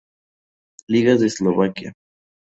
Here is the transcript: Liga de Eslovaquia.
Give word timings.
Liga 0.87 1.15
de 1.15 1.27
Eslovaquia. 1.27 1.93